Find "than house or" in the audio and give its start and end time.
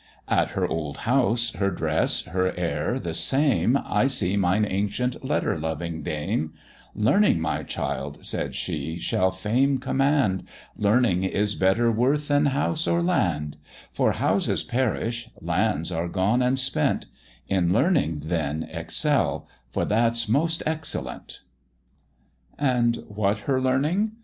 12.29-13.03